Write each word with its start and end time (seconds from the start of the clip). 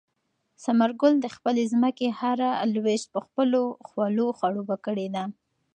ثمر 0.63 0.89
ګل 1.01 1.13
د 1.21 1.27
خپلې 1.35 1.63
ځمکې 1.73 2.07
هره 2.19 2.49
لوېشت 2.73 3.07
په 3.15 3.19
خپلو 3.25 3.61
خولو 3.87 4.25
خړوبه 4.37 4.75
کړې 4.85 5.07
ده. 5.15 5.23